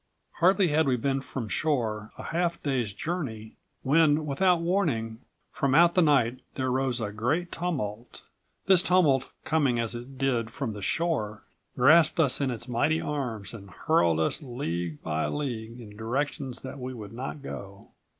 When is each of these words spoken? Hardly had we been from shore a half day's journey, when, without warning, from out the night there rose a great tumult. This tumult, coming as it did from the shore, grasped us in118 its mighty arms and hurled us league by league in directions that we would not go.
Hardly 0.39 0.69
had 0.69 0.87
we 0.87 0.95
been 0.95 1.21
from 1.21 1.47
shore 1.47 2.11
a 2.17 2.23
half 2.23 2.57
day's 2.63 2.91
journey, 2.91 3.57
when, 3.83 4.25
without 4.25 4.59
warning, 4.59 5.19
from 5.51 5.75
out 5.75 5.93
the 5.93 6.01
night 6.01 6.39
there 6.55 6.71
rose 6.71 6.99
a 6.99 7.11
great 7.11 7.51
tumult. 7.51 8.23
This 8.65 8.81
tumult, 8.81 9.29
coming 9.43 9.77
as 9.77 9.93
it 9.93 10.17
did 10.17 10.49
from 10.49 10.73
the 10.73 10.81
shore, 10.81 11.43
grasped 11.75 12.19
us 12.19 12.39
in118 12.39 12.51
its 12.51 12.67
mighty 12.67 12.99
arms 12.99 13.53
and 13.53 13.69
hurled 13.69 14.19
us 14.19 14.41
league 14.41 15.03
by 15.03 15.27
league 15.27 15.79
in 15.79 15.95
directions 15.95 16.61
that 16.61 16.79
we 16.79 16.95
would 16.95 17.13
not 17.13 17.43
go. 17.43 17.89